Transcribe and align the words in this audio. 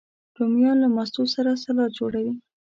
رومیان 0.37 0.77
له 0.83 0.87
ماستو 0.95 1.21
سره 1.35 1.59
سالاد 1.63 1.91
جوړوي 1.99 2.33